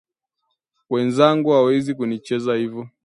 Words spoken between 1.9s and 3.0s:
kunicheza hivyo